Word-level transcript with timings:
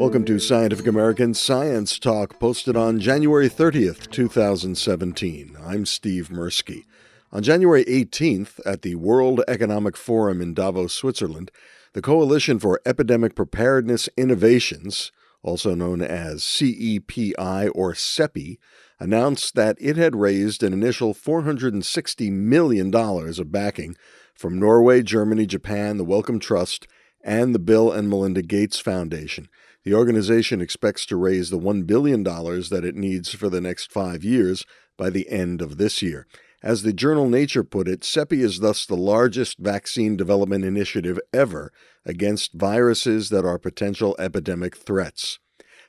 Welcome 0.00 0.24
to 0.24 0.38
Scientific 0.38 0.86
American 0.86 1.34
Science 1.34 1.98
Talk, 1.98 2.40
posted 2.40 2.74
on 2.74 3.00
January 3.00 3.50
30th, 3.50 4.10
2017. 4.10 5.58
I'm 5.62 5.84
Steve 5.84 6.30
Mirsky. 6.30 6.84
On 7.30 7.42
January 7.42 7.84
18th, 7.84 8.60
at 8.64 8.80
the 8.80 8.94
World 8.94 9.42
Economic 9.46 9.98
Forum 9.98 10.40
in 10.40 10.54
Davos, 10.54 10.94
Switzerland, 10.94 11.50
the 11.92 12.00
Coalition 12.00 12.58
for 12.58 12.80
Epidemic 12.86 13.34
Preparedness 13.34 14.08
Innovations, 14.16 15.12
also 15.42 15.74
known 15.74 16.00
as 16.00 16.40
CEPI 16.40 17.70
or 17.74 17.92
CEPI, 17.92 18.56
announced 18.98 19.54
that 19.54 19.76
it 19.78 19.98
had 19.98 20.16
raised 20.16 20.62
an 20.62 20.72
initial 20.72 21.12
$460 21.12 22.32
million 22.32 22.94
of 22.94 23.52
backing 23.52 23.96
from 24.34 24.58
Norway, 24.58 25.02
Germany, 25.02 25.44
Japan, 25.44 25.98
the 25.98 26.04
Wellcome 26.04 26.40
Trust, 26.40 26.86
and 27.22 27.54
the 27.54 27.58
Bill 27.58 27.92
and 27.92 28.08
Melinda 28.08 28.40
Gates 28.40 28.78
Foundation. 28.78 29.50
The 29.84 29.94
organization 29.94 30.60
expects 30.60 31.06
to 31.06 31.16
raise 31.16 31.48
the 31.48 31.58
$1 31.58 31.86
billion 31.86 32.22
that 32.22 32.84
it 32.84 32.94
needs 32.94 33.34
for 33.34 33.48
the 33.48 33.60
next 33.60 33.90
five 33.90 34.22
years 34.22 34.66
by 34.98 35.08
the 35.08 35.28
end 35.30 35.62
of 35.62 35.78
this 35.78 36.02
year. 36.02 36.26
As 36.62 36.82
the 36.82 36.92
journal 36.92 37.28
Nature 37.28 37.64
put 37.64 37.88
it, 37.88 38.00
CEPI 38.02 38.40
is 38.40 38.60
thus 38.60 38.84
the 38.84 38.96
largest 38.96 39.58
vaccine 39.58 40.16
development 40.16 40.64
initiative 40.64 41.18
ever 41.32 41.72
against 42.04 42.52
viruses 42.52 43.30
that 43.30 43.46
are 43.46 43.58
potential 43.58 44.14
epidemic 44.18 44.76
threats. 44.76 45.38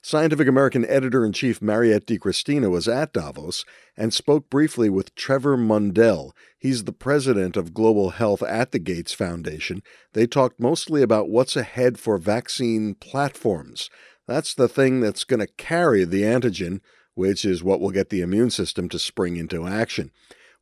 Scientific 0.03 0.47
American 0.47 0.83
editor 0.85 1.23
in 1.23 1.31
chief 1.31 1.61
Mariette 1.61 2.07
DiChristina 2.07 2.71
was 2.71 2.87
at 2.87 3.13
Davos 3.13 3.63
and 3.95 4.11
spoke 4.11 4.49
briefly 4.49 4.89
with 4.89 5.13
Trevor 5.13 5.55
Mundel. 5.55 6.31
He's 6.57 6.85
the 6.85 6.91
president 6.91 7.55
of 7.55 7.75
global 7.75 8.09
health 8.09 8.41
at 8.41 8.71
the 8.71 8.79
Gates 8.79 9.13
Foundation. 9.13 9.83
They 10.13 10.25
talked 10.25 10.59
mostly 10.59 11.03
about 11.03 11.29
what's 11.29 11.55
ahead 11.55 11.99
for 11.99 12.17
vaccine 12.17 12.95
platforms. 12.95 13.91
That's 14.27 14.55
the 14.55 14.67
thing 14.67 15.01
that's 15.01 15.23
going 15.23 15.39
to 15.39 15.53
carry 15.57 16.03
the 16.03 16.23
antigen, 16.23 16.79
which 17.13 17.45
is 17.45 17.63
what 17.63 17.79
will 17.79 17.91
get 17.91 18.09
the 18.09 18.21
immune 18.21 18.49
system 18.49 18.89
to 18.89 18.97
spring 18.97 19.35
into 19.35 19.67
action. 19.67 20.09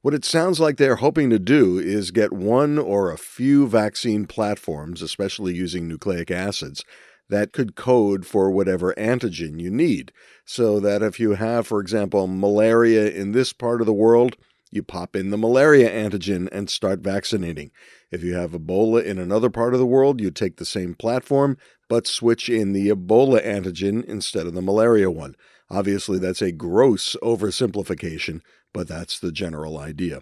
What 0.02 0.14
it 0.14 0.26
sounds 0.26 0.59
like 0.59 0.78
they're 0.78 0.98
hoping 0.98 1.30
to 1.30 1.40
do 1.40 1.78
is 1.78 2.12
get 2.12 2.34
one 2.34 2.78
or 2.78 3.12
a 3.12 3.18
few 3.18 3.68
vaccine 3.68 4.28
platforms, 4.28 5.02
especially 5.02 5.53
using 5.53 5.88
nucleic 5.88 6.31
acids, 6.31 6.84
that 7.30 7.53
could 7.53 7.75
code 7.75 8.25
for 8.25 8.52
whatever 8.52 8.94
antigen 8.95 9.59
you 9.59 9.69
need. 9.69 10.11
So 10.45 10.80
that 10.80 11.02
if 11.02 11.19
you 11.19 11.35
have, 11.35 11.67
for 11.67 11.80
example, 11.80 12.27
malaria 12.27 13.09
in 13.09 13.31
this 13.31 13.53
part 13.53 13.81
of 13.81 13.88
the 13.88 13.94
world, 13.94 14.35
you 14.72 14.83
pop 14.83 15.16
in 15.16 15.30
the 15.30 15.38
malaria 15.38 15.89
antigen 15.89 16.47
and 16.52 16.69
start 16.69 17.00
vaccinating. 17.00 17.72
If 18.11 18.23
you 18.23 18.35
have 18.35 18.52
Ebola 18.52 19.03
in 19.03 19.17
another 19.17 19.50
part 19.50 19.73
of 19.73 19.80
the 19.80 19.85
world, 19.85 20.22
you 20.22 20.31
take 20.31 20.57
the 20.57 20.66
same 20.66 20.94
platform, 20.94 21.57
but 21.88 22.05
switch 22.05 22.50
in 22.50 22.73
the 22.73 22.89
Ebola 22.89 23.44
antigen 23.44 24.03
instead 24.05 24.45
of 24.45 24.53
the 24.53 24.61
malaria 24.61 25.09
one. 25.09 25.35
Obviously, 25.72 26.19
that's 26.19 26.41
a 26.41 26.52
gross 26.52 27.16
oversimplification, 27.22 28.41
but 28.73 28.88
that's 28.88 29.19
the 29.19 29.31
general 29.31 29.77
idea. 29.77 30.22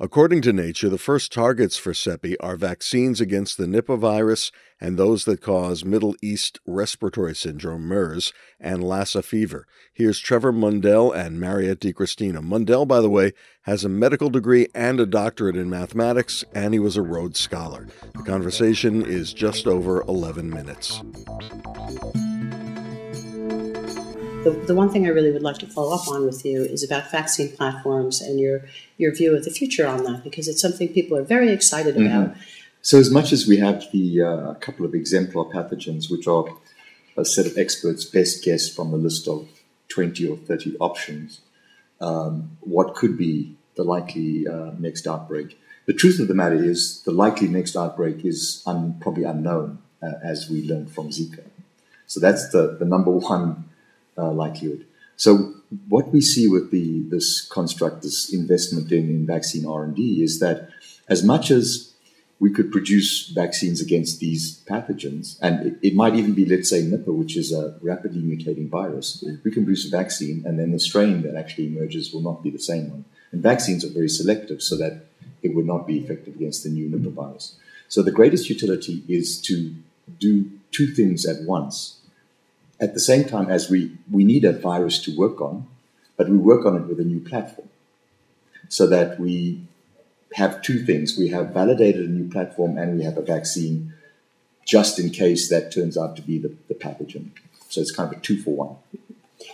According 0.00 0.42
to 0.42 0.52
Nature, 0.52 0.88
the 0.88 0.96
first 0.96 1.32
targets 1.32 1.76
for 1.76 1.92
CEPI 1.92 2.36
are 2.38 2.54
vaccines 2.54 3.20
against 3.20 3.58
the 3.58 3.66
Nipah 3.66 3.98
virus 3.98 4.52
and 4.80 4.96
those 4.96 5.24
that 5.24 5.40
cause 5.40 5.84
Middle 5.84 6.14
East 6.22 6.60
Respiratory 6.64 7.34
Syndrome, 7.34 7.82
MERS, 7.82 8.32
and 8.60 8.84
Lassa 8.84 9.24
fever. 9.24 9.66
Here's 9.92 10.20
Trevor 10.20 10.52
Mundel 10.52 11.10
and 11.10 11.40
Mariette 11.40 11.80
DiChristina. 11.80 12.40
Mundel, 12.44 12.86
by 12.86 13.00
the 13.00 13.10
way, 13.10 13.32
has 13.62 13.84
a 13.84 13.88
medical 13.88 14.30
degree 14.30 14.68
and 14.72 15.00
a 15.00 15.06
doctorate 15.06 15.56
in 15.56 15.68
mathematics, 15.68 16.44
and 16.54 16.74
he 16.74 16.78
was 16.78 16.96
a 16.96 17.02
Rhodes 17.02 17.40
Scholar. 17.40 17.88
The 18.14 18.22
conversation 18.22 19.04
is 19.04 19.32
just 19.32 19.66
over 19.66 20.02
11 20.02 20.48
minutes. 20.48 21.02
The, 24.44 24.50
the 24.68 24.74
one 24.74 24.88
thing 24.88 25.04
I 25.04 25.10
really 25.10 25.32
would 25.32 25.42
like 25.42 25.58
to 25.58 25.66
follow 25.66 25.94
up 25.94 26.06
on 26.06 26.24
with 26.24 26.44
you 26.44 26.62
is 26.62 26.84
about 26.84 27.10
vaccine 27.10 27.54
platforms 27.56 28.20
and 28.20 28.38
your 28.38 28.62
your 28.96 29.12
view 29.12 29.36
of 29.36 29.44
the 29.44 29.50
future 29.50 29.86
on 29.86 30.04
that, 30.04 30.22
because 30.22 30.46
it's 30.46 30.60
something 30.60 30.88
people 30.88 31.18
are 31.18 31.24
very 31.24 31.50
excited 31.50 31.96
mm-hmm. 31.96 32.06
about. 32.06 32.36
So, 32.80 32.98
as 32.98 33.10
much 33.10 33.32
as 33.32 33.48
we 33.48 33.56
have 33.56 33.84
the 33.92 34.22
uh, 34.22 34.54
couple 34.54 34.86
of 34.86 34.94
exemplar 34.94 35.44
pathogens, 35.46 36.08
which 36.10 36.28
are 36.28 36.46
a 37.16 37.24
set 37.24 37.46
of 37.46 37.58
experts' 37.58 38.04
best 38.04 38.44
guess 38.44 38.68
from 38.68 38.94
a 38.94 38.96
list 38.96 39.26
of 39.26 39.48
20 39.88 40.28
or 40.28 40.36
30 40.36 40.76
options, 40.78 41.40
um, 42.00 42.56
what 42.60 42.94
could 42.94 43.18
be 43.18 43.56
the 43.74 43.82
likely 43.82 44.46
uh, 44.46 44.70
next 44.78 45.08
outbreak? 45.08 45.58
The 45.86 45.94
truth 45.94 46.20
of 46.20 46.28
the 46.28 46.34
matter 46.34 46.62
is, 46.62 47.02
the 47.02 47.12
likely 47.12 47.48
next 47.48 47.76
outbreak 47.76 48.24
is 48.24 48.62
un- 48.66 48.98
probably 49.00 49.24
unknown, 49.24 49.80
uh, 50.00 50.12
as 50.22 50.48
we 50.48 50.62
learned 50.62 50.92
from 50.92 51.08
Zika. 51.08 51.44
So, 52.06 52.20
that's 52.20 52.50
the, 52.50 52.76
the 52.78 52.84
number 52.84 53.10
one 53.10 53.67
uh, 54.18 54.32
likelihood. 54.32 54.86
So 55.16 55.54
what 55.88 56.12
we 56.12 56.20
see 56.20 56.48
with 56.48 56.70
the 56.70 57.00
this 57.08 57.46
construct, 57.46 58.02
this 58.02 58.32
investment 58.32 58.90
in, 58.92 59.08
in 59.08 59.26
vaccine 59.26 59.66
R 59.66 59.84
and 59.84 59.94
D, 59.94 60.22
is 60.22 60.40
that 60.40 60.68
as 61.08 61.22
much 61.22 61.50
as 61.50 61.92
we 62.40 62.52
could 62.52 62.70
produce 62.70 63.28
vaccines 63.30 63.80
against 63.80 64.20
these 64.20 64.62
pathogens, 64.68 65.38
and 65.42 65.66
it, 65.66 65.78
it, 65.82 65.94
might 65.94 66.14
even 66.14 66.34
be, 66.34 66.46
let's 66.46 66.70
say, 66.70 66.82
Nipah, 66.82 67.12
which 67.12 67.36
is 67.36 67.52
a 67.52 67.76
rapidly 67.82 68.22
mutating 68.22 68.68
virus. 68.68 69.24
We 69.44 69.50
can 69.50 69.64
produce 69.64 69.92
a 69.92 69.96
vaccine, 69.96 70.44
and 70.46 70.56
then 70.56 70.70
the 70.70 70.78
strain 70.78 71.22
that 71.22 71.34
actually 71.34 71.66
emerges 71.66 72.12
will 72.12 72.20
not 72.20 72.44
be 72.44 72.50
the 72.50 72.58
same 72.60 72.90
one. 72.90 73.04
And 73.32 73.42
vaccines 73.42 73.84
are 73.84 73.92
very 73.92 74.08
selective, 74.08 74.62
so 74.62 74.76
that 74.76 75.06
it 75.42 75.54
would 75.54 75.66
not 75.66 75.86
be 75.86 75.98
effective 75.98 76.36
against 76.36 76.62
the 76.62 76.70
new 76.70 76.88
Nipah 76.88 77.12
virus. 77.12 77.56
So 77.88 78.02
the 78.02 78.12
greatest 78.12 78.48
utility 78.48 79.02
is 79.08 79.40
to 79.42 79.74
do 80.20 80.48
two 80.70 80.86
things 80.94 81.26
at 81.26 81.42
once 81.42 81.97
at 82.80 82.94
the 82.94 83.00
same 83.00 83.24
time 83.24 83.50
as 83.50 83.68
we, 83.68 83.92
we 84.10 84.24
need 84.24 84.44
a 84.44 84.52
virus 84.52 84.98
to 85.00 85.16
work 85.16 85.40
on, 85.40 85.66
but 86.16 86.28
we 86.28 86.36
work 86.36 86.64
on 86.64 86.76
it 86.76 86.86
with 86.86 87.00
a 87.00 87.04
new 87.04 87.20
platform 87.20 87.68
so 88.68 88.86
that 88.86 89.18
we 89.18 89.60
have 90.34 90.62
two 90.62 90.84
things. 90.84 91.16
We 91.18 91.28
have 91.28 91.50
validated 91.50 92.08
a 92.08 92.12
new 92.12 92.30
platform 92.30 92.78
and 92.78 92.98
we 92.98 93.04
have 93.04 93.16
a 93.16 93.22
vaccine 93.22 93.94
just 94.66 94.98
in 94.98 95.10
case 95.10 95.48
that 95.48 95.72
turns 95.72 95.96
out 95.96 96.14
to 96.16 96.22
be 96.22 96.38
the, 96.38 96.54
the 96.68 96.74
pathogen. 96.74 97.30
So 97.68 97.80
it's 97.80 97.90
kind 97.90 98.12
of 98.12 98.18
a 98.18 98.20
two 98.20 98.40
for 98.40 98.54
one. 98.54 98.76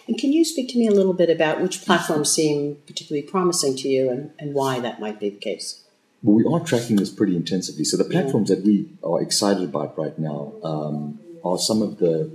And 0.09 0.19
can 0.19 0.33
you 0.33 0.45
speak 0.45 0.69
to 0.71 0.79
me 0.79 0.89
a 0.89 0.93
little 0.93 1.13
bit 1.13 1.31
about 1.31 1.61
which 1.61 1.85
platforms 1.85 2.33
seem 2.33 2.77
particularly 2.87 3.27
promising 3.27 3.77
to 3.77 3.89
you 3.89 4.11
and, 4.11 4.33
and 4.39 4.55
why 4.55 4.81
that 4.81 5.01
might 5.01 5.21
be 5.21 5.31
the 5.31 5.37
case? 5.37 5.85
Well, 6.23 6.37
we 6.37 6.45
are 6.45 6.65
tracking 6.65 6.97
this 6.97 7.11
pretty 7.11 7.37
intensively. 7.37 7.85
So 7.85 7.97
the 7.97 8.05
platforms 8.05 8.51
yeah. 8.51 8.57
that 8.57 8.65
we 8.65 8.89
are 9.05 9.21
excited 9.21 9.63
about 9.63 9.97
right 9.99 10.19
now 10.19 10.55
um, 10.65 11.21
are 11.45 11.59
some 11.59 11.83
of 11.83 11.99
the 11.99 12.31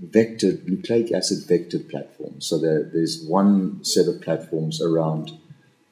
vector 0.00 0.58
nucleic 0.66 1.12
acid 1.12 1.38
vector 1.46 1.78
platforms. 1.78 2.46
So 2.46 2.58
there, 2.58 2.82
there's 2.82 3.24
one 3.24 3.84
set 3.84 4.08
of 4.08 4.20
platforms 4.20 4.80
around 4.80 5.38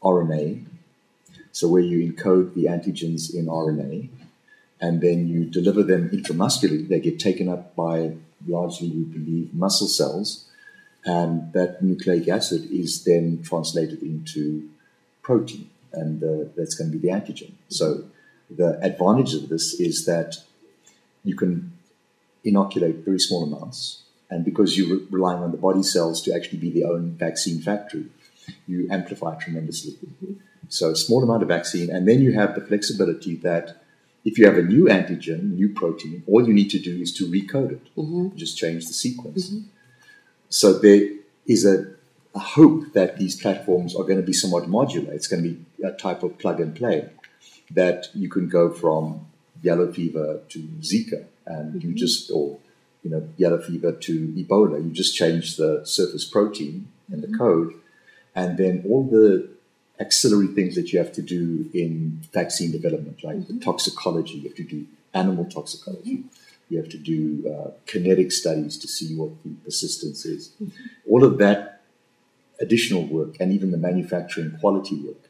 RNA, 0.03 0.65
so 1.53 1.69
where 1.69 1.83
you 1.83 2.13
encode 2.13 2.55
the 2.55 2.65
antigens 2.65 3.35
in 3.35 3.47
RNA, 3.47 4.09
and 4.81 5.01
then 5.01 5.29
you 5.29 5.45
deliver 5.45 5.83
them 5.83 6.11
intramuscularly. 6.11 6.89
They 6.89 7.01
get 7.01 7.19
taken 7.19 7.49
up 7.49 7.75
by 7.75 8.17
largely, 8.47 8.89
we 8.91 9.05
believe, 9.05 9.55
muscle 9.55 9.87
cells, 9.87 10.47
and 11.05 11.53
that 11.53 11.83
nucleic 11.83 12.29
acid 12.29 12.69
is 12.71 13.05
then 13.05 13.43
translated 13.43 14.03
into 14.03 14.69
protein, 15.23 15.71
and 15.93 16.21
that's 16.57 16.75
going 16.75 16.91
to 16.91 16.99
be 16.99 17.09
the 17.09 17.15
antigen. 17.15 17.53
So 17.69 18.05
the 18.51 18.79
advantage 18.83 19.35
of 19.35 19.49
this 19.49 19.75
is 19.81 20.05
that 20.05 20.37
you 21.25 21.35
can 21.35 21.73
inoculate 22.45 23.05
very 23.05 23.19
small 23.19 23.45
amounts. 23.45 24.03
And 24.31 24.45
because 24.45 24.77
you're 24.77 25.01
relying 25.11 25.43
on 25.43 25.51
the 25.51 25.57
body 25.59 25.83
cells 25.83 26.23
to 26.23 26.35
actually 26.35 26.59
be 26.59 26.71
the 26.71 26.85
own 26.85 27.13
vaccine 27.13 27.61
factory, 27.61 28.07
you 28.67 28.89
amplify 28.91 29.37
tremendously. 29.37 29.97
So 30.69 30.91
a 30.91 30.97
small 30.97 31.23
amount 31.23 31.43
of 31.43 31.49
vaccine, 31.49 31.91
and 31.91 32.09
then 32.09 32.21
you 32.21 32.33
have 32.33 32.55
the 32.55 32.61
flexibility 32.61 33.37
that 33.37 33.83
if 34.25 34.39
you 34.39 34.47
have 34.47 34.57
a 34.57 34.63
new 34.63 34.85
antigen, 34.85 35.55
new 35.55 35.69
protein, 35.69 36.23
all 36.27 36.47
you 36.47 36.55
need 36.55 36.71
to 36.71 36.79
do 36.79 37.01
is 37.01 37.13
to 37.15 37.27
recode 37.27 37.73
it, 37.73 37.95
mm-hmm. 37.97 38.35
just 38.37 38.57
change 38.57 38.87
the 38.87 38.95
sequence. 38.95 39.51
Mm-hmm. 39.51 39.67
So 40.49 40.79
there 40.79 41.11
is 41.47 41.67
a, 41.67 41.95
a, 42.35 42.39
hope 42.39 42.93
that 42.95 43.19
these 43.19 43.41
platforms 43.41 43.95
are 43.95 44.05
going 44.05 44.17
to 44.17 44.23
be 44.23 44.33
somewhat 44.33 44.65
modular. 44.65 45.09
It's 45.11 45.27
going 45.27 45.43
to 45.43 45.49
be 45.51 45.65
a 45.85 45.93
type 45.93 46.23
of 46.23 46.39
plug 46.39 46.61
and 46.61 46.75
play 46.75 47.11
that 47.71 48.09
you 48.15 48.31
can 48.31 48.49
go 48.49 48.71
from 48.71 49.27
yellow 49.65 49.91
fever 49.91 50.41
to 50.51 50.59
Zika 50.81 51.25
and 51.47 51.75
mm-hmm. 51.75 51.89
you 51.89 51.95
just, 51.95 52.31
or 52.31 52.59
you 53.03 53.11
know, 53.11 53.29
yellow 53.37 53.61
fever 53.61 53.93
to 53.93 54.29
Ebola, 54.29 54.83
you 54.83 54.91
just 54.91 55.15
change 55.15 55.57
the 55.57 55.83
surface 55.85 56.25
protein 56.25 56.89
and 57.11 57.23
the 57.23 57.27
mm-hmm. 57.27 57.39
code, 57.39 57.75
and 58.35 58.57
then 58.57 58.85
all 58.89 59.05
the 59.05 59.49
auxiliary 60.01 60.49
things 60.49 60.75
that 60.75 60.93
you 60.93 60.99
have 60.99 61.13
to 61.13 61.23
do 61.23 61.71
in 61.73 62.21
vaccine 62.33 62.71
development, 62.73 63.23
like 63.23 63.37
mm-hmm. 63.37 63.59
the 63.59 63.65
toxicology, 63.65 64.35
you 64.39 64.49
have 64.49 64.57
to 64.57 64.65
do 64.65 64.87
animal 65.13 65.45
toxicology. 65.45 66.17
Mm-hmm. 66.19 66.29
You 66.71 66.79
have 66.79 66.89
to 66.89 66.99
do 66.99 67.47
uh, 67.47 67.71
kinetic 67.87 68.33
studies 68.33 68.79
to 68.79 68.89
see 68.89 69.15
what 69.15 69.31
the 69.45 69.51
persistence 69.65 70.25
is. 70.25 70.49
Mm-hmm. 70.61 71.11
All 71.11 71.23
of 71.23 71.37
that 71.39 71.83
additional 72.61 73.05
work 73.05 73.37
and 73.39 73.53
even 73.53 73.71
the 73.71 73.77
manufacturing 73.77 74.57
quality 74.61 74.97
work 74.97 75.24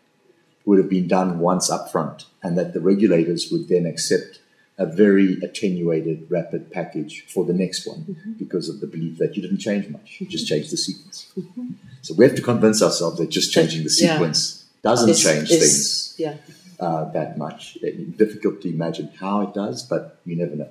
would 0.64 0.78
have 0.78 0.88
been 0.88 1.08
done 1.08 1.38
once 1.38 1.70
up 1.70 1.90
front, 1.90 2.26
and 2.42 2.56
that 2.58 2.72
the 2.72 2.80
regulators 2.80 3.50
would 3.50 3.68
then 3.68 3.86
accept 3.86 4.40
a 4.76 4.86
very 4.86 5.38
attenuated 5.42 6.26
rapid 6.28 6.70
package 6.72 7.24
for 7.28 7.44
the 7.44 7.52
next 7.52 7.86
one 7.86 8.00
mm-hmm. 8.00 8.32
because 8.32 8.68
of 8.68 8.80
the 8.80 8.86
belief 8.86 9.18
that 9.18 9.36
you 9.36 9.42
didn't 9.42 9.58
change 9.58 9.88
much, 9.88 10.16
you 10.18 10.26
just 10.26 10.48
changed 10.48 10.72
the 10.72 10.76
sequence. 10.76 11.30
Mm-hmm. 11.38 11.72
So 12.02 12.14
we 12.14 12.24
have 12.24 12.34
to 12.34 12.42
convince 12.42 12.82
ourselves 12.82 13.18
that 13.18 13.30
just 13.30 13.52
changing 13.52 13.84
the 13.84 13.90
sequence 13.90 14.64
yeah. 14.66 14.90
doesn't 14.90 15.10
it's, 15.10 15.22
change 15.22 15.50
it's, 15.50 16.14
things 16.14 16.14
yeah. 16.18 16.36
uh, 16.80 17.04
that 17.12 17.38
much. 17.38 17.78
It's 17.82 18.18
difficult 18.18 18.62
to 18.62 18.68
imagine 18.68 19.10
how 19.20 19.42
it 19.42 19.54
does, 19.54 19.84
but 19.84 20.18
you 20.26 20.36
never 20.36 20.56
know. 20.56 20.70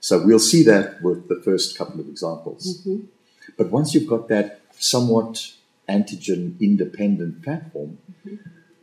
So 0.00 0.24
we'll 0.24 0.38
see 0.40 0.64
that 0.64 1.00
with 1.02 1.28
the 1.28 1.40
first 1.44 1.78
couple 1.78 2.00
of 2.00 2.08
examples. 2.08 2.78
Mm-hmm. 2.78 3.06
But 3.56 3.70
once 3.70 3.94
you've 3.94 4.08
got 4.08 4.28
that 4.28 4.60
somewhat 4.78 5.52
antigen 5.88 6.60
independent 6.60 7.42
platform, 7.42 7.98
mm-hmm. 8.26 8.36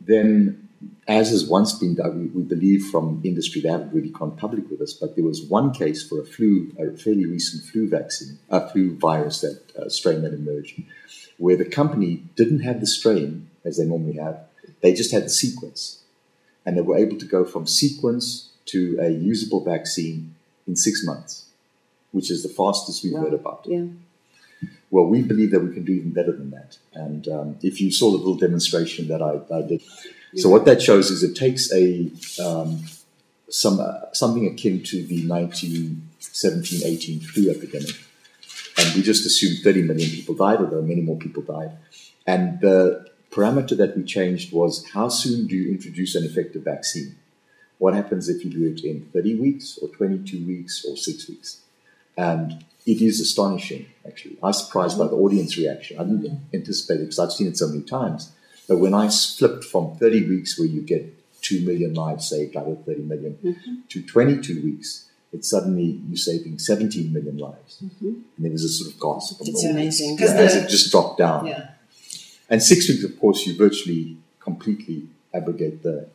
Then 0.06 0.66
as 1.08 1.30
has 1.30 1.46
once 1.46 1.72
been 1.78 1.94
done, 1.94 2.18
we, 2.18 2.26
we, 2.26 2.42
believe 2.42 2.84
from 2.86 3.20
industry, 3.24 3.60
they 3.60 3.68
haven't 3.68 3.92
really 3.92 4.10
gone 4.10 4.36
public 4.36 4.68
with 4.70 4.80
us, 4.80 4.92
but 4.92 5.14
there 5.14 5.24
was 5.24 5.42
one 5.42 5.72
case 5.72 6.06
for 6.06 6.20
a 6.20 6.24
flu, 6.24 6.72
a 6.78 6.96
fairly 6.96 7.26
recent 7.26 7.62
flu 7.64 7.88
vaccine, 7.88 8.38
a 8.50 8.68
flu 8.68 8.96
virus 8.96 9.40
that 9.40 9.62
uh, 9.76 9.88
strain 9.88 10.22
that 10.22 10.34
emerged, 10.34 10.82
where 11.38 11.56
the 11.56 11.64
company 11.64 12.24
didn't 12.34 12.60
have 12.60 12.80
the 12.80 12.86
strain 12.86 13.48
as 13.64 13.78
they 13.78 13.84
normally 13.84 14.16
have, 14.16 14.40
they 14.82 14.92
just 14.92 15.12
had 15.12 15.24
the 15.24 15.30
sequence. 15.30 16.02
And 16.64 16.76
they 16.76 16.82
were 16.82 16.96
able 16.96 17.18
to 17.18 17.26
go 17.26 17.44
from 17.44 17.66
sequence 17.66 18.50
to 18.66 18.98
a 19.00 19.10
usable 19.10 19.64
vaccine 19.64 20.34
in 20.66 20.74
six 20.74 21.04
months, 21.04 21.46
which 22.10 22.30
is 22.30 22.42
the 22.42 22.48
fastest 22.48 23.04
we've 23.04 23.12
wow. 23.12 23.22
heard 23.22 23.34
about. 23.34 23.64
Yeah. 23.66 23.84
Well, 24.90 25.06
we 25.06 25.22
believe 25.22 25.50
that 25.50 25.60
we 25.60 25.72
can 25.74 25.84
do 25.84 25.92
even 25.92 26.12
better 26.12 26.32
than 26.32 26.50
that. 26.50 26.78
And 26.94 27.28
um, 27.28 27.58
if 27.62 27.80
you 27.80 27.90
saw 27.90 28.10
the 28.10 28.18
little 28.18 28.36
demonstration 28.36 29.08
that 29.08 29.20
I, 29.20 29.40
I 29.54 29.62
did, 29.62 29.82
so 30.36 30.48
what 30.48 30.64
that 30.66 30.80
shows 30.82 31.10
is 31.10 31.22
it 31.22 31.34
takes 31.34 31.72
a 31.72 32.10
um, 32.44 32.84
some 33.48 33.80
uh, 33.80 34.12
something 34.12 34.46
akin 34.46 34.82
to 34.84 35.02
the 35.04 35.24
1917-18 35.26 37.24
flu 37.24 37.50
epidemic, 37.50 37.96
and 38.78 38.94
we 38.94 39.02
just 39.02 39.26
assumed 39.26 39.58
30 39.64 39.82
million 39.82 40.10
people 40.10 40.34
died, 40.34 40.60
although 40.60 40.82
many 40.82 41.00
more 41.00 41.16
people 41.16 41.42
died. 41.42 41.72
And 42.26 42.60
the 42.60 43.06
parameter 43.30 43.76
that 43.76 43.96
we 43.96 44.02
changed 44.02 44.52
was 44.52 44.90
how 44.90 45.08
soon 45.08 45.46
do 45.46 45.54
you 45.54 45.70
introduce 45.70 46.14
an 46.14 46.24
effective 46.24 46.62
vaccine? 46.62 47.16
What 47.78 47.94
happens 47.94 48.28
if 48.28 48.44
you 48.44 48.50
do 48.50 48.66
it 48.66 48.84
in 48.84 49.08
30 49.12 49.36
weeks 49.38 49.78
or 49.80 49.88
22 49.88 50.46
weeks 50.46 50.84
or 50.84 50.96
six 50.96 51.28
weeks? 51.28 51.60
And 52.16 52.64
it 52.86 53.02
is 53.02 53.20
astonishing, 53.20 53.86
actually. 54.06 54.36
I 54.42 54.46
was 54.46 54.64
surprised 54.64 54.96
by 54.96 55.08
the 55.08 55.16
audience 55.16 55.58
reaction. 55.58 55.98
I 55.98 56.04
didn't 56.04 56.40
anticipate 56.54 57.00
it 57.00 57.00
because 57.00 57.18
I've 57.18 57.32
seen 57.32 57.48
it 57.48 57.58
so 57.58 57.66
many 57.68 57.82
times. 57.82 58.32
But 58.68 58.78
when 58.78 58.94
I 58.94 59.08
flipped 59.08 59.64
from 59.64 59.96
30 59.96 60.28
weeks, 60.28 60.58
where 60.58 60.68
you 60.68 60.82
get 60.82 61.12
2 61.42 61.66
million 61.66 61.94
lives 61.94 62.28
saved 62.28 62.56
out 62.56 62.66
of 62.66 62.84
30 62.84 63.02
million, 63.02 63.38
mm-hmm. 63.44 63.74
to 63.88 64.02
22 64.02 64.62
weeks, 64.62 65.08
it's 65.32 65.50
suddenly 65.50 66.00
you're 66.08 66.16
saving 66.16 66.58
17 66.58 67.12
million 67.12 67.38
lives. 67.38 67.82
Mm-hmm. 67.84 68.06
And 68.06 68.24
there 68.38 68.52
was 68.52 68.64
a 68.64 68.68
sort 68.68 68.94
of 68.94 69.00
gasp. 69.00 69.40
It's 69.40 69.64
amazing. 69.64 70.18
Yeah, 70.18 70.26
as 70.26 70.54
it 70.54 70.68
just 70.68 70.90
dropped 70.90 71.18
down. 71.18 71.46
Yeah. 71.46 71.70
And 72.48 72.62
six 72.62 72.88
weeks, 72.88 73.02
of 73.02 73.18
course, 73.18 73.44
you 73.46 73.56
virtually 73.56 74.16
completely 74.38 75.08
abrogate 75.34 75.82
the, 75.82 76.08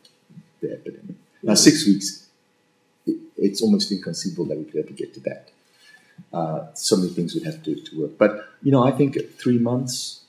the 0.60 0.72
epidemic. 0.72 1.16
Now, 1.42 1.54
six 1.54 1.86
weeks, 1.86 2.26
it, 3.06 3.16
it's 3.36 3.60
almost 3.60 3.92
inconceivable 3.92 4.46
that 4.46 4.56
we 4.56 4.64
could 4.64 4.84
ever 4.84 4.94
get 4.94 5.12
to 5.14 5.20
that. 5.20 5.50
Uh, 6.32 6.66
so 6.74 6.96
many 6.96 7.10
things 7.10 7.34
would 7.34 7.44
have 7.44 7.62
to, 7.62 7.74
to 7.74 8.00
work. 8.00 8.18
But, 8.18 8.44
you 8.62 8.72
know, 8.72 8.84
I 8.84 8.90
think 8.90 9.16
three 9.38 9.58
months. 9.58 10.20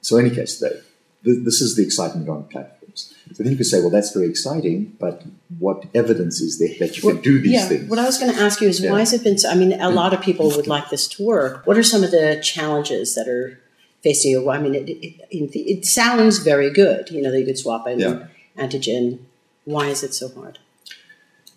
So, 0.00 0.16
in 0.18 0.26
any 0.26 0.34
case, 0.34 0.58
they, 0.58 0.80
this 1.22 1.60
is 1.60 1.76
the 1.76 1.84
excitement 1.84 2.28
on 2.28 2.44
platforms. 2.44 3.14
So 3.32 3.42
then 3.42 3.52
you 3.52 3.56
could 3.56 3.66
say, 3.66 3.80
well, 3.80 3.90
that's 3.90 4.12
very 4.12 4.28
exciting, 4.28 4.96
but 4.98 5.22
what 5.58 5.86
evidence 5.94 6.40
is 6.40 6.58
there 6.58 6.74
that 6.80 6.98
you 6.98 7.06
well, 7.06 7.14
can 7.14 7.22
do 7.22 7.40
these 7.40 7.52
yeah, 7.52 7.68
things? 7.68 7.88
What 7.88 7.98
I 7.98 8.04
was 8.04 8.18
going 8.18 8.32
to 8.32 8.38
ask 8.38 8.60
you 8.60 8.68
is 8.68 8.80
yeah. 8.80 8.90
why 8.90 8.98
has 8.98 9.12
it 9.12 9.24
been 9.24 9.38
so? 9.38 9.48
I 9.48 9.54
mean, 9.54 9.80
a 9.80 9.88
lot 9.88 10.12
of 10.12 10.20
people 10.20 10.50
would 10.50 10.66
like 10.66 10.90
this 10.90 11.08
to 11.08 11.24
work. 11.24 11.66
What 11.66 11.78
are 11.78 11.82
some 11.82 12.02
of 12.04 12.10
the 12.10 12.40
challenges 12.42 13.14
that 13.14 13.28
are 13.28 13.58
facing 14.02 14.32
you? 14.32 14.50
I 14.50 14.58
mean, 14.58 14.74
it, 14.74 14.88
it, 14.88 15.20
it 15.30 15.84
sounds 15.86 16.38
very 16.38 16.70
good, 16.70 17.10
you 17.10 17.22
know, 17.22 17.30
that 17.30 17.38
you 17.38 17.46
could 17.46 17.58
swap 17.58 17.86
in 17.86 18.00
yeah. 18.00 18.26
antigen. 18.58 19.20
Why 19.64 19.86
is 19.86 20.02
it 20.02 20.12
so 20.12 20.28
hard? 20.28 20.58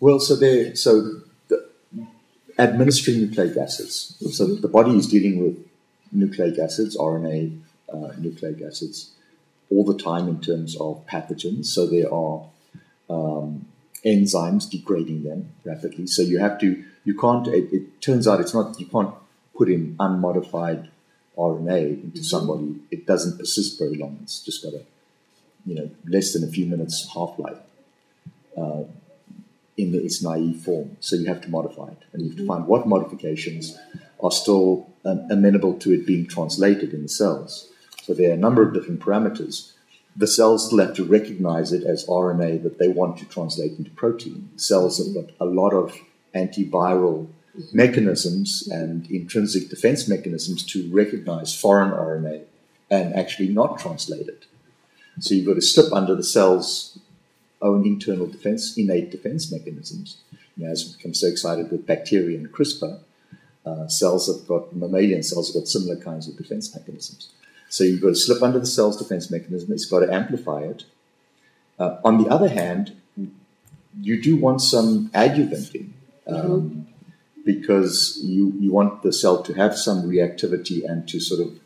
Well, 0.00 0.20
so 0.20 0.36
there, 0.36 0.74
so 0.76 1.20
administering 2.58 3.20
nucleic 3.20 3.56
acids. 3.56 4.16
So 4.32 4.46
the 4.46 4.68
body 4.68 4.96
is 4.96 5.06
dealing 5.06 5.42
with 5.42 5.68
nucleic 6.12 6.58
acids, 6.58 6.96
RNA 6.96 7.60
uh, 7.92 8.12
nucleic 8.18 8.62
acids 8.62 9.12
all 9.70 9.84
the 9.84 9.96
time 9.96 10.28
in 10.28 10.40
terms 10.40 10.76
of 10.76 11.06
pathogens. 11.06 11.66
So 11.66 11.86
there 11.86 12.12
are 12.12 12.46
um, 13.10 13.66
enzymes 14.04 14.70
degrading 14.70 15.24
them 15.24 15.50
rapidly. 15.64 16.06
So 16.06 16.22
you 16.22 16.38
have 16.38 16.58
to, 16.60 16.84
you 17.04 17.18
can't, 17.18 17.46
it, 17.48 17.72
it, 17.72 18.00
turns 18.00 18.28
out 18.28 18.40
it's 18.40 18.54
not, 18.54 18.78
you 18.78 18.86
can't 18.86 19.14
put 19.56 19.68
in 19.68 19.96
unmodified 19.98 20.88
RNA 21.36 22.04
into 22.04 22.06
mm-hmm. 22.06 22.22
somebody. 22.22 22.80
It 22.90 23.06
doesn't 23.06 23.38
persist 23.38 23.78
very 23.78 23.96
long. 23.96 24.20
It's 24.22 24.40
just 24.40 24.62
got 24.62 24.74
a, 24.74 24.82
you 25.64 25.74
know, 25.74 25.90
less 26.06 26.32
than 26.32 26.44
a 26.44 26.48
few 26.48 26.66
minutes 26.66 27.10
half 27.12 27.38
life 27.38 27.58
uh, 28.56 28.84
in 29.76 29.92
the, 29.92 30.02
its 30.02 30.22
naive 30.22 30.60
form. 30.60 30.96
So 31.00 31.16
you 31.16 31.26
have 31.26 31.42
to 31.42 31.50
modify 31.50 31.88
it. 31.88 32.02
And 32.12 32.22
you 32.22 32.28
have 32.30 32.38
to 32.38 32.46
find 32.46 32.66
what 32.66 32.86
modifications 32.86 33.78
are 34.22 34.30
still 34.30 34.90
um, 35.04 35.26
amenable 35.30 35.78
to 35.80 35.92
it 35.92 36.06
being 36.06 36.26
translated 36.26 36.92
in 36.94 37.02
the 37.02 37.08
cells. 37.08 37.68
So 38.02 38.14
there 38.14 38.30
are 38.30 38.34
a 38.34 38.38
number 38.38 38.62
of 38.62 38.72
different 38.72 39.00
parameters. 39.00 39.72
The 40.16 40.26
cells 40.26 40.66
still 40.66 40.78
have 40.78 40.94
to 40.94 41.04
recognize 41.04 41.72
it 41.72 41.84
as 41.84 42.06
RNA 42.06 42.62
that 42.62 42.78
they 42.78 42.88
want 42.88 43.18
to 43.18 43.26
translate 43.26 43.78
into 43.78 43.90
protein. 43.90 44.50
Cells 44.56 44.98
have 44.98 45.14
got 45.14 45.34
a 45.38 45.44
lot 45.44 45.74
of 45.74 45.98
antiviral 46.34 47.28
mechanisms 47.72 48.68
and 48.70 49.10
intrinsic 49.10 49.68
defense 49.68 50.08
mechanisms 50.08 50.62
to 50.64 50.88
recognize 50.92 51.58
foreign 51.58 51.90
RNA 51.90 52.44
and 52.90 53.14
actually 53.14 53.48
not 53.48 53.78
translate 53.78 54.28
it. 54.28 54.46
So 55.20 55.34
you've 55.34 55.46
got 55.46 55.54
to 55.54 55.62
slip 55.62 55.92
under 55.92 56.14
the 56.14 56.22
cell's 56.22 56.98
own 57.62 57.86
internal 57.86 58.26
defense, 58.26 58.76
innate 58.76 59.10
defense 59.10 59.50
mechanisms. 59.50 60.18
You 60.56 60.66
know, 60.66 60.72
as 60.72 60.84
we 60.86 60.96
become 60.96 61.14
so 61.14 61.26
excited 61.26 61.70
with 61.70 61.86
bacteria 61.86 62.38
and 62.38 62.50
CRISPR, 62.52 63.00
uh, 63.64 63.88
cells 63.88 64.28
have 64.28 64.46
got, 64.46 64.74
mammalian 64.74 65.22
cells 65.22 65.48
have 65.48 65.62
got 65.62 65.68
similar 65.68 65.96
kinds 65.96 66.28
of 66.28 66.36
defense 66.36 66.74
mechanisms. 66.74 67.30
So 67.68 67.84
you've 67.84 68.00
got 68.00 68.10
to 68.10 68.14
slip 68.14 68.42
under 68.42 68.58
the 68.58 68.66
cell's 68.66 68.96
defense 68.96 69.30
mechanism. 69.30 69.72
It's 69.72 69.86
got 69.86 70.00
to 70.00 70.12
amplify 70.12 70.60
it. 70.62 70.84
Uh, 71.78 71.98
on 72.04 72.22
the 72.22 72.28
other 72.30 72.48
hand, 72.48 72.96
you 74.00 74.22
do 74.22 74.36
want 74.36 74.60
some 74.60 75.08
adjuvanting 75.10 75.90
um, 76.26 76.36
mm-hmm. 76.36 76.80
because 77.44 78.20
you, 78.22 78.52
you 78.58 78.72
want 78.72 79.02
the 79.02 79.12
cell 79.12 79.42
to 79.42 79.52
have 79.54 79.76
some 79.76 80.04
reactivity 80.04 80.88
and 80.88 81.08
to 81.08 81.18
sort 81.18 81.40
of, 81.40 81.60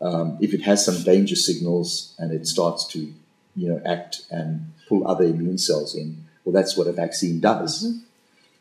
um, 0.00 0.38
if 0.40 0.52
it 0.54 0.62
has 0.62 0.84
some 0.84 1.02
danger 1.02 1.36
signals 1.36 2.14
and 2.18 2.32
it 2.32 2.46
starts 2.46 2.86
to, 2.88 3.12
you 3.58 3.68
know, 3.68 3.82
act 3.84 4.22
and 4.30 4.72
pull 4.88 5.06
other 5.06 5.24
immune 5.24 5.58
cells 5.58 5.94
in, 5.94 6.24
well, 6.44 6.52
that's 6.52 6.76
what 6.76 6.86
a 6.86 6.92
vaccine 6.92 7.40
does. 7.40 7.84
Mm-hmm. 7.84 7.98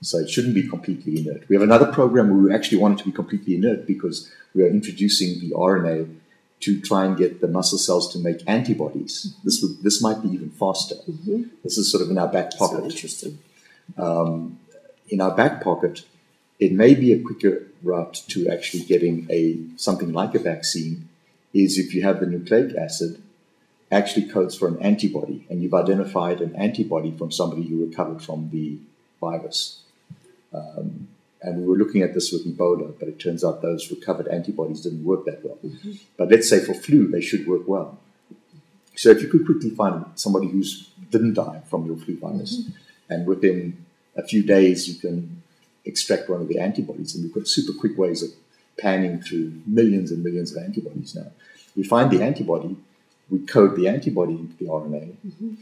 So 0.02 0.20
it 0.20 0.30
shouldn't 0.30 0.54
be 0.54 0.68
completely 0.68 1.20
inert. 1.20 1.48
We 1.50 1.56
have 1.56 1.64
another 1.64 1.92
program 1.92 2.30
where 2.30 2.38
we 2.38 2.54
actually 2.54 2.80
want 2.80 2.96
it 2.96 3.04
to 3.04 3.10
be 3.10 3.16
completely 3.16 3.56
inert 3.56 3.88
because 3.88 4.32
we 4.54 4.64
are 4.64 4.68
introducing 4.68 5.40
the 5.40 5.56
RNA 5.56 6.16
to 6.60 6.82
try 6.82 7.06
and 7.06 7.18
get 7.18 7.42
the 7.42 7.48
muscle 7.48 7.78
cells 7.78 8.12
to 8.14 8.20
make 8.20 8.42
antibodies. 8.48 9.36
This 9.44 9.62
would, 9.62 9.84
this 9.84 10.02
might 10.02 10.22
be 10.22 10.30
even 10.30 10.50
faster. 10.50 10.96
Mm-hmm. 10.96 11.44
This 11.64 11.78
is 11.78 11.92
sort 11.92 12.04
of 12.04 12.10
in 12.10 12.18
our 12.18 12.28
back 12.28 12.58
pocket. 12.58 12.80
So 12.80 12.86
interesting. 12.86 13.40
Um, 13.98 14.60
in 15.10 15.22
our 15.22 15.36
back 15.36 15.64
pocket, 15.64 16.04
it 16.60 16.74
may 16.74 16.96
be 16.96 17.14
a 17.14 17.20
quicker 17.20 17.68
route 17.84 18.24
to 18.30 18.50
actually 18.50 18.84
getting 18.84 19.28
a 19.30 19.60
something 19.78 20.12
like 20.12 20.36
a 20.36 20.40
vaccine. 20.40 21.10
Is 21.54 21.78
if 21.80 21.94
you 21.94 22.04
have 22.04 22.20
the 22.20 22.26
nucleic 22.26 22.76
acid 22.76 23.22
actually 23.92 24.28
codes 24.28 24.58
for 24.58 24.68
an 24.68 24.78
antibody, 24.82 25.46
and 25.50 25.62
you've 25.62 25.74
identified 25.74 26.42
an 26.42 26.56
antibody 26.56 27.12
from 27.12 27.32
somebody 27.32 27.64
who 27.64 27.86
recovered 27.86 28.22
from 28.22 28.50
the 28.52 28.78
virus. 29.22 29.82
Um, 30.54 31.08
and 31.42 31.60
we 31.62 31.68
were 31.68 31.78
looking 31.78 32.02
at 32.02 32.14
this 32.14 32.32
with 32.32 32.46
Ebola, 32.46 32.94
but 33.00 33.08
it 33.08 33.20
turns 33.20 33.44
out 33.44 33.62
those 33.62 33.90
recovered 33.92 34.28
antibodies 34.28 34.82
didn't 34.82 35.06
work 35.06 35.26
that 35.26 35.46
well. 35.46 35.58
Mm-hmm. 35.64 35.94
But 36.18 36.30
let's 36.30 36.50
say 36.50 36.60
for 36.60 36.74
flu, 36.74 37.08
they 37.08 37.22
should 37.22 37.48
work 37.48 37.68
well. 37.68 38.00
So 38.96 39.12
if 39.12 39.22
you 39.22 39.28
could 39.28 39.46
quickly 39.46 39.70
find 39.70 40.06
somebody 40.16 40.48
who 40.48 40.64
didn't 41.12 41.36
die 41.36 41.62
from 41.70 41.86
your 41.86 41.96
flu 41.96 42.18
virus, 42.18 42.58
mm-hmm. 42.58 43.14
and 43.14 43.28
within 43.28 43.86
a 44.16 44.24
few 44.24 44.44
days 44.44 44.88
you 44.90 44.96
can 44.96 45.44
extract 45.86 46.30
one 46.30 46.42
of 46.42 46.48
the 46.48 46.60
antibodies, 46.60 47.16
and 47.16 47.24
we've 47.24 47.34
got 47.34 47.48
super 47.48 47.78
quick 47.80 47.98
ways 47.98 48.24
of 48.24 48.32
panning 48.78 49.22
through 49.22 49.62
millions 49.66 50.12
and 50.12 50.24
millions 50.24 50.56
of 50.56 50.62
antibodies 50.62 51.16
now. 51.16 51.32
We 51.76 51.84
find 51.84 52.10
the 52.12 52.24
antibody, 52.24 52.76
we 53.30 53.40
code 53.40 53.76
the 53.76 53.88
antibody 53.88 54.34
into 54.34 54.56
the 54.58 54.66
RNA. 54.66 55.16
Mm-hmm 55.26 55.54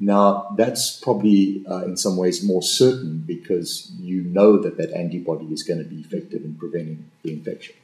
now, 0.00 0.52
that's 0.56 0.98
probably 0.98 1.64
uh, 1.70 1.84
in 1.84 1.96
some 1.96 2.16
ways 2.16 2.42
more 2.42 2.62
certain 2.62 3.18
because 3.18 3.92
you 4.00 4.22
know 4.22 4.58
that 4.58 4.76
that 4.76 4.92
antibody 4.92 5.46
is 5.46 5.62
going 5.62 5.78
to 5.78 5.84
be 5.84 6.00
effective 6.00 6.44
in 6.44 6.56
preventing 6.56 7.10
the 7.22 7.32
infection. 7.32 7.76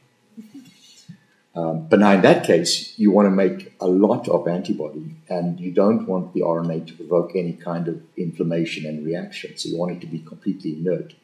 Um, 1.54 1.87
but 1.88 1.99
now, 1.99 2.12
in 2.12 2.22
that 2.22 2.44
case, 2.44 2.96
you 2.99 3.10
want 3.10 3.26
to 3.26 3.30
make 3.30 3.75
a 3.80 3.87
lot 3.87 4.28
of 4.28 4.46
antibody, 4.46 5.16
and 5.28 5.58
you 5.58 5.72
don't 5.72 6.06
want 6.06 6.32
the 6.32 6.40
RNA 6.40 6.88
to 6.88 6.94
provoke 6.94 7.34
any 7.34 7.54
kind 7.54 7.88
of 7.88 8.00
inflammation 8.16 8.87
and 8.87 9.04
reaction. 9.04 9.56
So 9.56 9.68
you 9.68 9.76
want 9.76 9.92
it 9.92 10.00
to 10.02 10.06
be 10.06 10.20
completely 10.20 10.75
inert. 10.75 11.14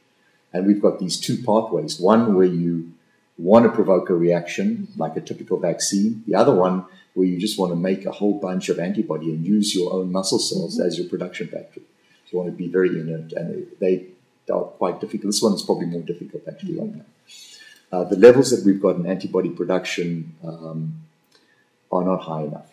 And 0.53 0.67
we've 0.67 0.83
got 0.83 0.99
these 0.99 1.21
two 1.21 1.37
pathways 1.43 2.01
one 2.01 2.35
where 2.35 2.47
you 2.47 2.93
want 3.39 3.67
to 3.67 3.71
provoke 3.71 4.09
a 4.09 4.15
reaction, 4.15 4.89
like 4.97 5.17
a 5.17 5.21
typical 5.21 5.59
vaccine, 5.59 6.25
the 6.27 6.35
other 6.35 6.55
one 6.55 6.87
where 7.17 7.27
you 7.27 7.39
just 7.39 7.59
want 7.59 7.73
to 7.73 7.77
make 7.77 8.05
a 8.05 8.13
whole 8.13 8.35
bunch 8.39 8.69
of 8.69 8.79
antibody 8.79 9.31
and 9.31 9.45
use 9.45 9.75
your 9.75 9.91
own 9.95 10.13
muscle 10.13 10.39
cells 10.39 10.77
mm-hmm. 10.77 10.87
as 10.87 10.99
your 10.99 11.09
production 11.09 11.49
factory. 11.49 11.83
So 12.27 12.31
you 12.33 12.39
want 12.39 12.51
to 12.51 12.57
be 12.57 12.69
very 12.69 12.91
inert, 12.91 13.33
and 13.33 13.67
they 13.81 14.09
are 14.53 14.65
quite 14.65 15.01
difficult. 15.01 15.33
This 15.33 15.41
one 15.41 15.55
is 15.55 15.63
probably 15.63 15.87
more 15.87 16.03
difficult 16.03 16.43
actually 16.47 16.75
mm-hmm. 16.75 16.99
right 16.99 17.07
now. 17.91 17.99
Uh, 17.99 18.05
the 18.05 18.17
levels 18.17 18.51
that 18.51 18.67
we've 18.67 18.83
got 18.83 18.97
in 18.97 19.07
antibody 19.07 19.49
production 19.49 20.35
um, 20.45 21.05
are 21.91 22.05
not 22.05 22.21
high 22.21 22.43
enough, 22.43 22.71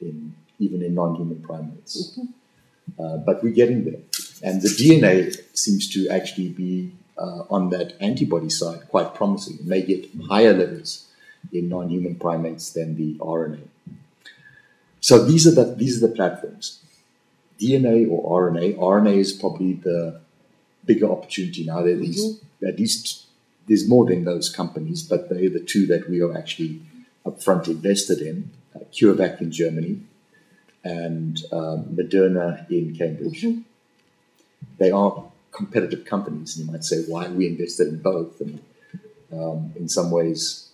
in, 0.00 0.34
even 0.58 0.82
in 0.82 0.94
non-human 0.94 1.42
primates. 1.42 2.18
Mm-hmm. 2.18 3.02
Uh, 3.02 3.16
but 3.18 3.42
we're 3.42 3.52
getting 3.52 3.84
there, 3.84 4.00
and 4.42 4.62
the 4.62 4.68
DNA 4.68 5.36
seems 5.52 5.86
to 5.92 6.08
actually 6.08 6.48
be 6.48 6.92
uh, 7.18 7.42
on 7.50 7.68
that 7.70 7.92
antibody 8.00 8.48
side 8.48 8.88
quite 8.88 9.14
promising. 9.14 9.58
It 9.60 9.66
may 9.66 9.82
get 9.82 10.08
higher 10.30 10.54
levels 10.54 11.09
in 11.52 11.68
non-human 11.68 12.16
primates 12.16 12.70
than 12.70 12.96
the 12.96 13.14
RNA. 13.18 13.66
So 15.00 15.24
these 15.24 15.46
are 15.46 15.52
the 15.52 15.74
these 15.74 16.02
are 16.02 16.06
the 16.06 16.14
platforms. 16.14 16.80
DNA 17.60 18.10
or 18.10 18.50
RNA. 18.50 18.78
RNA 18.78 19.16
is 19.16 19.32
probably 19.32 19.74
the 19.74 20.20
bigger 20.84 21.10
opportunity 21.10 21.64
now. 21.64 21.82
There 21.82 21.96
these 21.96 22.24
mm-hmm. 22.24 22.66
at 22.66 22.78
least 22.78 23.26
there's 23.66 23.88
more 23.88 24.06
than 24.06 24.24
those 24.24 24.48
companies, 24.48 25.02
but 25.02 25.28
they're 25.28 25.50
the 25.50 25.60
two 25.60 25.86
that 25.86 26.08
we 26.08 26.22
are 26.22 26.36
actually 26.36 26.82
upfront 27.24 27.68
invested 27.68 28.20
in. 28.20 28.50
Uh, 28.74 28.80
CureVac 28.92 29.40
in 29.40 29.50
Germany 29.50 30.00
and 30.84 31.42
um, 31.52 31.84
Moderna 31.86 32.70
in 32.70 32.94
Cambridge. 32.96 33.42
Mm-hmm. 33.42 33.62
They 34.78 34.90
are 34.90 35.24
competitive 35.50 36.04
companies, 36.04 36.56
and 36.56 36.66
you 36.66 36.72
might 36.72 36.84
say, 36.84 37.02
why 37.06 37.28
we 37.28 37.46
invested 37.46 37.88
in 37.88 38.00
both? 38.00 38.40
And 38.40 38.60
um, 39.32 39.72
in 39.76 39.88
some 39.88 40.10
ways, 40.10 40.69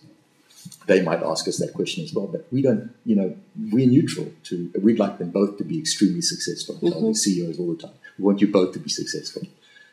they 0.87 1.01
might 1.01 1.21
ask 1.21 1.47
us 1.47 1.57
that 1.57 1.73
question 1.73 2.03
as 2.03 2.13
well. 2.13 2.27
But 2.27 2.47
we 2.51 2.61
don't, 2.61 2.93
you 3.05 3.15
know, 3.15 3.37
we're 3.71 3.87
neutral 3.87 4.31
to. 4.45 4.71
We'd 4.81 4.99
like 4.99 5.19
them 5.19 5.29
both 5.29 5.57
to 5.57 5.63
be 5.63 5.77
extremely 5.79 6.21
successful. 6.21 6.75
Mm-hmm. 6.75 6.87
I 6.87 6.89
tell 6.91 7.01
the 7.01 7.15
CEOs 7.15 7.59
all 7.59 7.73
the 7.73 7.81
time, 7.81 7.93
we 8.17 8.23
want 8.23 8.41
you 8.41 8.47
both 8.47 8.73
to 8.73 8.79
be 8.79 8.89
successful. 8.89 9.43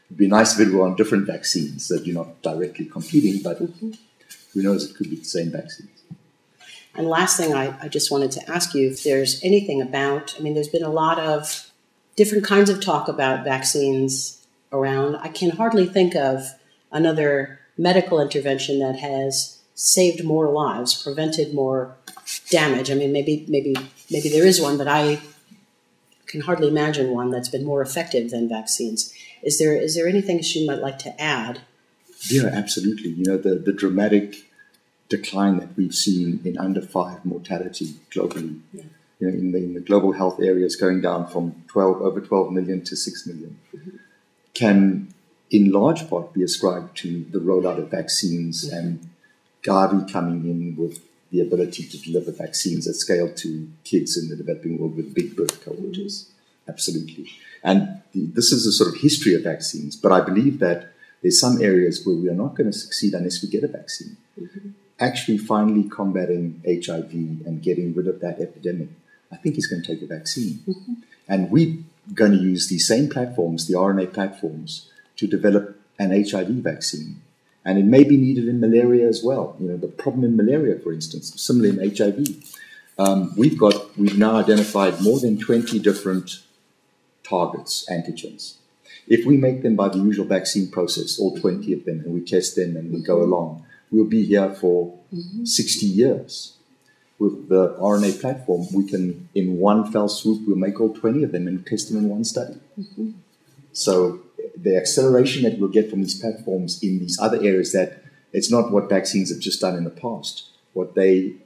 It'd 0.07 0.17
be 0.17 0.29
nice 0.29 0.59
if 0.59 0.67
it 0.67 0.73
were 0.73 0.87
on 0.87 0.97
different 0.97 1.27
vaccines 1.27 1.89
that 1.89 2.07
you're 2.07 2.15
not 2.15 2.43
directly 2.43 2.87
competing, 2.87 3.43
but 3.43 3.61
mm-hmm. 3.61 3.93
who 4.53 4.63
knows, 4.63 4.89
it 4.89 4.97
could 4.97 5.11
be 5.11 5.17
the 5.17 5.25
same 5.25 5.51
vaccines. 5.51 5.91
And 6.97 7.09
last 7.09 7.37
thing, 7.37 7.53
I, 7.53 7.77
I 7.83 7.89
just 7.89 8.11
wanted 8.11 8.31
to 8.33 8.51
ask 8.51 8.75
you 8.75 8.89
if 8.89 9.03
there's 9.03 9.43
anything 9.43 9.83
about, 9.83 10.37
I 10.39 10.43
mean, 10.43 10.55
there's 10.55 10.69
been 10.69 10.85
a 10.85 10.91
lot 10.91 11.19
of 11.19 11.71
different 12.15 12.45
kinds 12.45 12.71
of 12.71 12.81
talk 12.81 13.09
about 13.09 13.45
vaccines 13.45 14.47
around. 14.73 15.17
I 15.17 15.29
can 15.29 15.51
hardly 15.51 15.87
think 15.87 16.15
of 16.15 16.47
another 16.93 17.59
medical 17.77 18.21
intervention 18.21 18.79
that 18.79 18.97
has 19.01 19.54
saved 19.75 20.25
more 20.25 20.49
lives, 20.49 21.03
prevented 21.03 21.53
more 21.53 21.97
damage. 22.51 22.91
I 22.91 22.95
mean, 22.95 23.13
maybe, 23.13 23.45
maybe, 23.49 23.75
maybe 24.11 24.29
there 24.29 24.47
is 24.47 24.61
one, 24.61 24.79
but 24.79 24.89
I 24.89 25.21
can 26.27 26.41
hardly 26.43 26.69
imagine 26.69 27.11
one 27.11 27.31
that's 27.31 27.49
been 27.49 27.65
more 27.65 27.83
effective 27.83 28.31
than 28.31 28.49
vaccines. 28.49 29.13
Is 29.43 29.59
there 29.59 29.77
is 29.77 29.95
there 29.95 30.09
anything 30.09 30.41
she 30.43 30.67
might 30.67 30.81
like 30.81 30.99
to 31.01 31.21
add? 31.21 31.61
Yeah, 32.31 32.47
absolutely. 32.47 33.11
You 33.11 33.25
know, 33.25 33.37
the, 33.37 33.57
the 33.57 33.73
dramatic 33.73 34.37
decline 35.09 35.59
that 35.59 35.77
we've 35.77 35.95
seen 35.95 36.41
in 36.45 36.57
under 36.59 36.81
five 36.81 37.25
mortality 37.25 37.95
globally. 38.11 38.61
Yeah. 38.73 38.85
You 39.21 39.29
know, 39.29 39.35
in 39.35 39.53
the, 39.53 39.59
in 39.59 39.75
the 39.75 39.81
global 39.81 40.13
health 40.13 40.41
areas 40.41 40.77
going 40.77 41.03
down 41.03 41.29
from 41.29 41.63
12 41.69 42.03
over 42.03 42.21
12 42.21 42.53
million 42.53 42.83
to 42.85 42.97
6 42.97 43.27
million, 43.27 43.59
mm-hmm. 43.75 43.97
can 44.55 45.15
in 45.51 45.71
large 45.71 46.09
part 46.09 46.33
be 46.33 46.43
ascribed 46.43 46.97
to 46.99 47.25
the 47.31 47.39
rollout 47.39 47.79
of 47.79 47.91
vaccines 47.91 48.69
mm-hmm. 48.69 48.77
and 48.77 49.11
Gavi 49.65 50.11
coming 50.13 50.45
in 50.45 50.77
with 50.77 51.01
the 51.31 51.41
ability 51.41 51.85
to 51.89 51.99
deliver 51.99 52.31
vaccines 52.31 52.87
at 52.87 52.95
scale 52.95 53.33
to 53.35 53.69
kids 53.83 54.17
in 54.17 54.29
the 54.29 54.37
developing 54.37 54.79
world 54.79 54.97
with 54.97 55.15
big 55.15 55.35
birth 55.35 55.65
cohorts. 55.65 56.31
Absolutely. 56.69 57.29
And 57.63 58.03
the, 58.13 58.27
this 58.27 58.53
is 58.53 58.67
a 58.67 58.73
sort 58.73 58.95
of 58.95 59.01
history 59.01 59.35
of 59.35 59.43
vaccines, 59.43 59.97
but 59.97 60.13
I 60.13 60.21
believe 60.21 60.59
that 60.61 60.93
there's 61.23 61.41
some 61.41 61.61
areas 61.63 62.07
where 62.07 62.15
we 62.15 62.29
are 62.29 62.35
not 62.35 62.55
going 62.55 62.71
to 62.71 62.79
succeed 62.79 63.15
unless 63.15 63.43
we 63.43 63.49
get 63.49 63.65
a 63.65 63.69
vaccine. 63.69 64.17
Mm-hmm. 64.39 64.71
Actually, 65.01 65.39
finally 65.39 65.89
combating 65.89 66.63
HIV 66.65 67.13
and 67.47 67.63
getting 67.63 67.95
rid 67.95 68.07
of 68.07 68.21
that 68.21 68.41
epidemic, 68.41 68.91
I 69.33 69.37
think 69.37 69.57
is 69.57 69.67
going 69.67 69.83
to 69.83 69.95
take 69.95 70.03
a 70.03 70.07
vaccine. 70.07 70.61
Mm-hmm. 70.69 70.93
And 71.27 71.51
we're 71.51 71.79
going 72.13 72.33
to 72.33 72.39
use 72.39 72.69
these 72.69 72.87
same 72.87 73.09
platforms, 73.09 73.67
the 73.67 73.75
RNA 73.75 74.13
platforms, 74.13 74.91
to 75.17 75.27
develop 75.27 75.81
an 75.99 76.11
HIV 76.11 76.49
vaccine. 76.63 77.23
And 77.65 77.79
it 77.79 77.85
may 77.85 78.05
be 78.05 78.17
needed 78.17 78.47
in 78.47 78.61
malaria 78.61 79.09
as 79.09 79.23
well. 79.23 79.57
You 79.59 79.69
know, 79.69 79.77
the 79.77 79.89
problem 79.89 80.25
in 80.25 80.37
malaria, 80.37 80.79
for 80.79 80.93
instance, 80.93 81.33
similar 81.41 81.69
in 81.71 81.97
HIV. 81.97 82.27
Um, 82.99 83.33
we've 83.37 83.59
got, 83.59 83.97
we've 83.99 84.19
now 84.19 84.37
identified 84.37 85.01
more 85.01 85.19
than 85.19 85.39
20 85.39 85.79
different 85.79 86.43
targets, 87.23 87.87
antigens. 87.91 88.57
If 89.07 89.27
we 89.27 89.37
make 89.37 89.63
them 89.63 89.77
by 89.77 89.89
the 89.89 89.99
usual 89.99 90.27
vaccine 90.27 90.71
process, 90.71 91.19
all 91.19 91.37
20 91.37 91.73
of 91.73 91.85
them, 91.85 92.01
and 92.01 92.15
we 92.15 92.21
test 92.21 92.57
them 92.57 92.77
and 92.77 92.93
we 92.93 93.03
go 93.03 93.23
along, 93.23 93.67
we'll 93.91 94.05
be 94.05 94.25
here 94.25 94.55
for 94.55 94.99
mm-hmm. 95.13 95.45
60 95.45 95.87
years. 95.87 96.57
With 97.19 97.49
the 97.49 97.75
RNA 97.81 98.21
platform, 98.21 98.67
we 98.73 98.87
can, 98.87 99.29
in 99.35 99.59
one 99.59 99.91
fell 99.91 100.09
swoop, 100.09 100.47
we'll 100.47 100.57
make 100.57 100.81
all 100.81 100.93
20 100.93 101.23
of 101.23 101.33
them 101.33 101.47
and 101.47 101.65
test 101.67 101.89
them 101.89 101.99
in 101.99 102.09
one 102.09 102.25
study. 102.25 102.59
Mm-hmm. 102.79 103.13
So 103.73 104.21
the 104.57 104.77
acceleration 104.77 105.43
that 105.43 105.59
we'll 105.59 105.69
get 105.69 105.91
from 105.91 106.01
these 106.01 106.19
platforms 106.21 106.83
in 106.83 106.99
these 106.99 107.19
other 107.21 107.39
areas 107.39 107.73
that 107.73 108.03
it's 108.33 108.51
not 108.51 108.71
what 108.71 108.89
vaccines 108.89 109.31
have 109.31 109.41
just 109.41 109.61
done 109.61 109.77
in 109.77 109.85
the 109.85 109.91
past. 109.91 110.51
What 110.73 110.95
they 110.95 111.37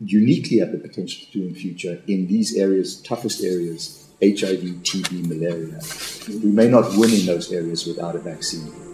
uniquely 0.00 0.58
have 0.58 0.72
the 0.72 0.78
potential 0.78 1.26
to 1.26 1.32
do 1.32 1.48
in 1.48 1.54
future 1.54 2.00
in 2.06 2.28
these 2.28 2.56
areas, 2.56 3.00
toughest 3.02 3.42
areas, 3.42 4.08
HIV, 4.20 4.82
TB, 4.82 5.26
malaria. 5.26 5.80
We 6.28 6.50
may 6.50 6.68
not 6.68 6.96
win 6.96 7.10
in 7.10 7.26
those 7.26 7.52
areas 7.52 7.86
without 7.86 8.16
a 8.16 8.20
vaccine. 8.20 8.87